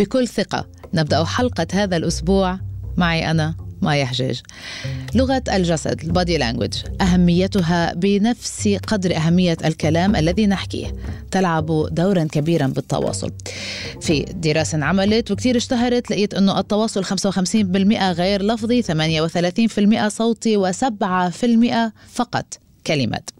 [0.00, 0.66] بكل ثقة.
[0.94, 2.58] نبدأ حلقة هذا الأسبوع
[2.96, 4.40] معي أنا مايا حجاج.
[5.14, 10.94] لغة الجسد البادي لانجوج أهميتها بنفس قدر أهمية الكلام الذي نحكيه.
[11.30, 13.32] تلعب دورا كبيرا بالتواصل.
[14.00, 22.58] في دراسة عملت وكثير اشتهرت لقيت أنه التواصل 55% غير لفظي 38% صوتي و7% فقط
[22.86, 23.30] كلمات.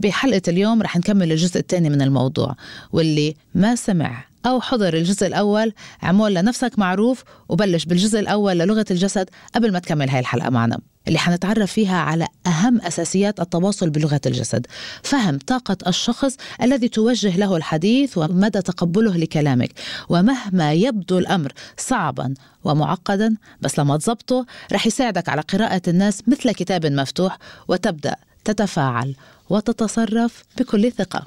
[0.00, 2.56] بحلقة اليوم رح نكمل الجزء الثاني من الموضوع
[2.92, 5.72] واللي ما سمع أو حضر الجزء الأول.
[6.02, 10.78] عمول لنفسك معروف وبلش بالجزء الأول للغة الجسد قبل ما تكمل هاي الحلقة معنا
[11.08, 14.66] اللي حنتعرف فيها على أهم أساسيات التواصل بلغة الجسد.
[15.02, 19.72] فهم طاقة الشخص الذي توجه له الحديث ومدى تقبله لكلامك.
[20.08, 22.34] ومهما يبدو الأمر صعبا
[22.64, 29.14] ومعقدا بس لما تزبطه رح يساعدك على قراءة الناس مثل كتاب مفتوح وتبدأ تتفاعل
[29.50, 31.26] وتتصرف بكل ثقة.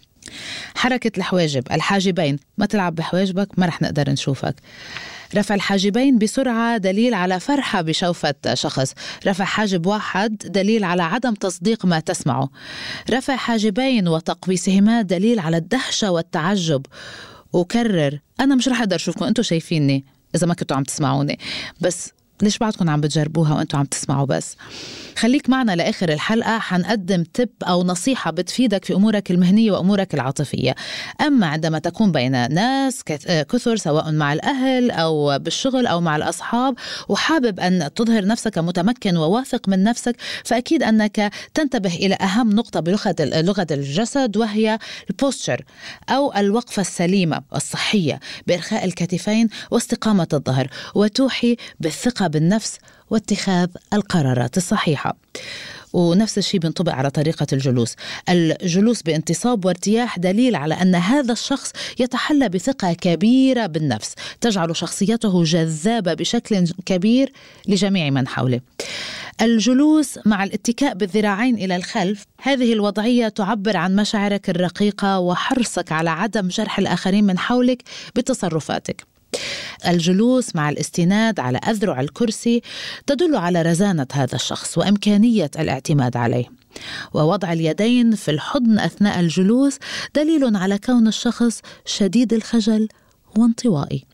[0.76, 2.40] حركة الحواجب الحاجبين.
[2.58, 4.56] ما تلعب بحواجبك ما رح نقدر نشوفك.
[5.36, 8.94] رفع الحاجبين بسرعة دليل على فرحة بشوفة شخص.
[9.28, 12.50] رفع حاجب واحد دليل على عدم تصديق ما تسمعه.
[13.10, 16.86] رفع حاجبين وتقويسهما دليل على الدهشة والتعجب.
[17.54, 18.20] وكرر.
[18.40, 20.04] أنا مش رح أقدر أشوفكم أنتم شايفيني
[20.36, 21.40] إذا ما كنتوا عم تسمعوني.
[21.82, 24.56] بس ليش بعدكم عم بتجربوها وأنتم عم تسمعوا بس.
[25.18, 30.76] خليك معنا لآخر الحلقة حنقدم تب أو نصيحة بتفيدك في أمورك المهنية وأمورك العاطفية.
[31.22, 36.76] أما عندما تكون بين ناس كثر سواء مع الأهل أو بالشغل أو مع الأصحاب
[37.10, 43.16] وحابب أن تظهر نفسك متمكن وواثق من نفسك فأكيد أنك تنتبه إلى أهم نقطة بلغة
[43.20, 45.62] لغة الجسد وهي البوستشر
[46.10, 52.78] أو الوقفة السليمة والصحيه بإرخاء الكتفين واستقامة الظهر وتوحي بالثقة بالنفس
[53.10, 55.18] واتخاذ القرارات الصحيحة.
[55.94, 57.96] ونفس الشيء بينطبق على طريقة الجلوس.
[58.30, 66.14] الجلوس بانتصاب وارتياح دليل على أن هذا الشخص يتحلى بثقة كبيرة بالنفس تجعل شخصيته جذابة
[66.14, 67.32] بشكل كبير
[67.68, 68.62] لجميع من حوله.
[69.42, 76.48] الجلوس مع الاتكاء بالذراعين إلى الخلف هذه الوضعية تعبر عن مشاعرك الرقيقة وحرصك على عدم
[76.48, 77.84] جرح الآخرين من حولك
[78.16, 79.15] بتصرفاتك.
[79.88, 82.62] الجلوس مع الاستناد على أذرع الكرسي
[83.08, 86.46] تدل على رزانة هذا الشخص وإمكانية الاعتماد عليه.
[87.14, 89.78] ووضع اليدين في الحضن أثناء الجلوس
[90.16, 92.88] دليل على كون الشخص شديد الخجل
[93.38, 94.06] وانطوائي.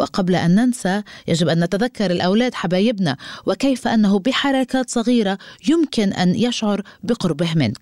[0.00, 3.16] وقبل أن ننسى يجب أن نتذكر الأولاد حبايبنا
[3.46, 5.38] وكيف أنه بحركات صغيرة
[5.68, 7.78] يمكن أن يشعر بقربه منك.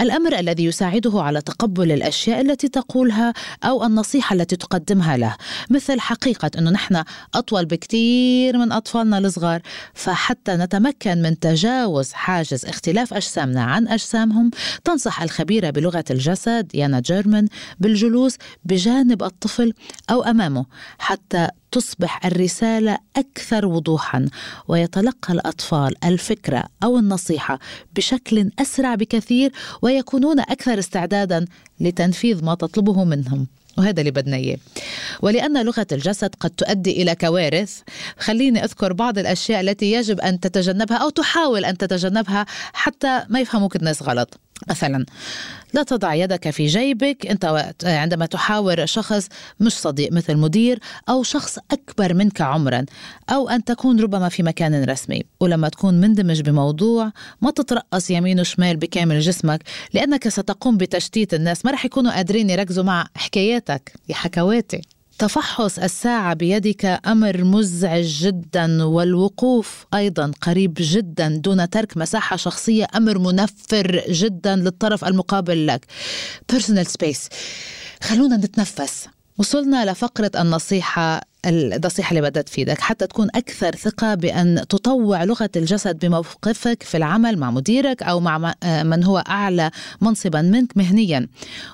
[0.00, 3.32] الأمر الذي يساعده على تقبل الأشياء التي تقولها
[3.64, 5.36] أو النصيحة التي تقدمها له
[5.70, 9.60] مثل حقيقة أنه نحن أطول بكثير من أطفالنا الصغار
[9.94, 14.50] فحتى نتمكن من تجاوز حاجز اختلاف أجسامنا عن أجسامهم
[14.84, 17.48] تنصح الخبيرة بلغة الجسد يانا جيرمان
[17.80, 19.72] بالجلوس بجانب الطفل
[20.10, 20.66] أو أمامه
[20.98, 24.26] حتى تصبح الرسالة أكثر وضوحا
[24.68, 27.58] ويتلقى الأطفال الفكرة أو النصيحة
[27.96, 29.52] بشكل أسرع بكثير
[29.82, 31.44] ويكونون أكثر استعدادا
[31.80, 33.46] لتنفيذ ما تطلبه منهم.
[33.78, 34.58] وهذا اللي بدنا إياه.
[35.22, 37.80] ولأن لغة الجسد قد تؤدي إلى كوارث
[38.18, 43.76] خليني أذكر بعض الأشياء التي يجب أن تتجنبها أو تحاول أن تتجنبها حتى ما يفهموك
[43.76, 44.40] الناس غلط.
[44.70, 45.04] مثلا
[45.74, 49.28] لا تضع يدك في جيبك أنت عندما تحاور شخص
[49.60, 52.84] مش صديق مثل مدير أو شخص أكبر منك عمرا
[53.30, 55.22] أو أن تكون ربما في مكان رسمي.
[55.40, 59.62] ولما تكون مندمج بموضوع ما تترقص يمين وشمال بكامل جسمك
[59.94, 61.64] لأنك ستقوم بتشتيت الناس.
[61.64, 64.80] ما رح يكونوا قادرين يركزوا مع حكاياتك يا حكواتي.
[65.18, 73.18] تفحص الساعة بيدك أمر مزعج جدا والوقوف أيضا قريب جدا دون ترك مساحة شخصية أمر
[73.18, 75.86] منفر جدا للطرف المقابل لك.
[76.52, 77.28] Personal space.
[78.02, 79.08] خلونا نتنفس.
[79.38, 85.98] وصلنا لفقرة النصيحة النصيحة اللي بدها تفيدك حتى تكون أكثر ثقة بأن تطوع لغة الجسد
[85.98, 89.70] بموقفك في العمل مع مديرك أو مع من هو أعلى
[90.00, 91.28] منصبا منك مهنيا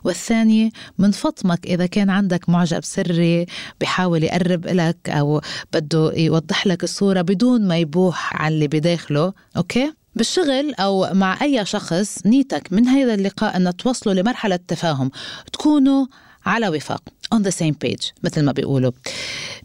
[0.04, 3.46] والثاني من فطمك إذا كان عندك معجب سري
[3.80, 5.40] بحاول يقرب لك أو
[5.72, 11.64] بده يوضح لك الصورة بدون ما يبوح عن اللي بداخله أوكي؟ بالشغل أو مع أي
[11.66, 15.10] شخص نيتك من هذا اللقاء أن توصلوا لمرحلة تفاهم
[15.52, 16.06] تكونوا
[16.46, 17.02] على وفاق
[17.34, 18.90] on the same page مثل ما بيقولوا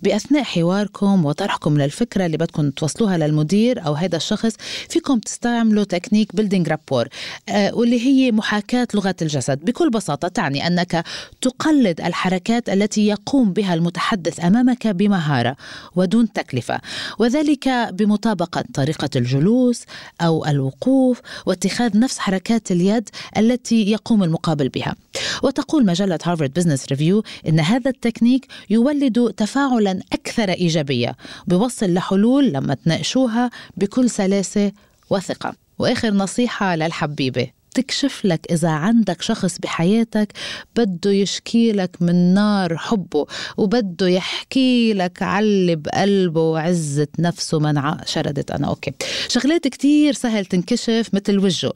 [0.03, 4.53] بأثناء حواركم وطرحكم للفكرة اللي بدكم توصلوها للمدير أو هذا الشخص
[4.89, 7.07] فيكم تستعملوا technique building rapport
[7.49, 9.65] آه واللي هي محاكاة لغة الجسد.
[9.65, 11.05] بكل بساطة تعني أنك
[11.41, 15.55] تقلد الحركات التي يقوم بها المتحدث أمامك بمهارة
[15.95, 16.81] ودون تكلفة
[17.19, 19.83] وذلك بمطابقة طريقة الجلوس
[20.21, 24.95] أو الوقوف واتخاذ نفس حركات اليد التي يقوم المقابل بها.
[25.43, 31.15] وتقول مجلة Harvard Business Review إن هذا التكنيك يولد تفاعل أكثر إيجابية.
[31.47, 34.71] بيوصل لحلول لما تناقشوها بكل سلاسة
[35.09, 35.53] وثقة.
[35.79, 37.58] وآخر نصيحة للحبيبة.
[37.81, 40.33] تكشف لك إذا عندك شخص بحياتك
[40.75, 43.25] بده يشكي لك من نار حبه
[43.57, 48.67] وبده يحكي لك اللي بقلبه وعزة نفسه منع شردت أنا.
[48.67, 48.91] okay.
[49.27, 51.73] شغلات كتير سهل تنكشف مثل وجهه.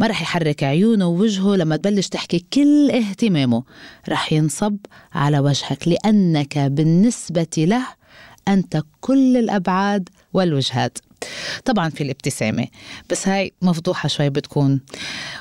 [0.00, 3.64] ما رح يحرك عيونه ووجهه لما تبلش تحكي كل اهتمامه.
[4.08, 4.76] رح ينصب
[5.12, 7.86] على وجهك لأنك بالنسبة له
[8.48, 10.98] أنت كل الأبعاد والوجهات.
[11.64, 12.66] طبعا في الابتسامة
[13.10, 14.80] بس هاي مفضوحة شوي بتكون.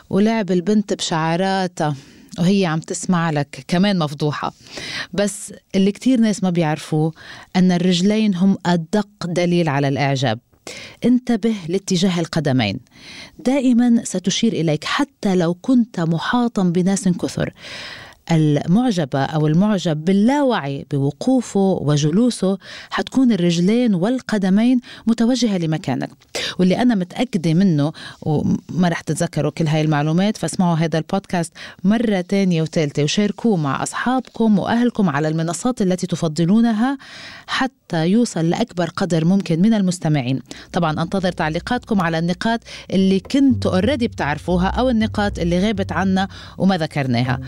[0.10, 1.96] ولعب البنت بشعراتها
[2.40, 4.54] وهي عم تسمع لك كمان مفضوحة.
[5.14, 7.14] بس اللي كتير ناس ما بيعرفوه
[7.56, 10.40] أن الرجلين هم أدق دليل على الإعجاب.
[11.06, 12.80] انتبه لاتجاه القدمين.
[13.40, 17.54] دائما ستشير إليك حتى لو كنت محاطا بناس كثر.
[18.32, 22.58] المعجبة أو المعجب باللاوعي بوقوفه وجلوسه
[22.90, 26.10] حتكون الرجلين والقدمين متوجهة لمكانك.
[26.60, 27.92] واللي أنا متأكدة منه
[28.22, 31.54] وما رح تتذكروا كل هاي المعلومات فاسمعوا هذا البودكاست
[31.84, 36.98] مرة تانية وثالثة وشاركوه مع أصحابكم وأهلكم على المنصات التي تفضلونها
[37.48, 40.40] حتى يوصل لأكبر قدر ممكن من المستمعين.
[40.74, 42.60] طبعا أنتظر تعليقاتكم على النقاط
[42.92, 46.28] اللي كنتوا اوريدي بتعرفوها أو النقاط اللي غابت عنا
[46.58, 47.40] وما ذكرناها.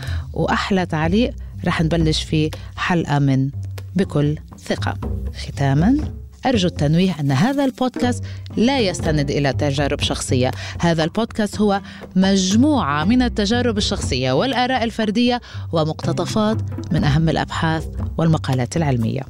[0.66, 1.34] وأحلى تعليق
[1.64, 3.50] رح نبلش فيه حلقة من
[3.96, 4.98] بكل ثقة.
[5.34, 5.96] ختاما
[6.46, 8.24] أرجو التنويه أن هذا البودكاست
[8.56, 10.50] لا يستند إلى تجارب شخصية.
[10.80, 11.80] هذا البودكاست هو
[12.16, 15.40] مجموعة من التجارب الشخصية والآراء الفردية
[15.72, 16.58] ومقتطفات
[16.92, 17.86] من أهم الأبحاث
[18.18, 19.22] والمقالات العلمية.